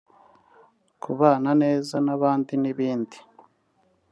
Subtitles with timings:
[1.03, 3.17] kubana neza n'abandi n'ibindi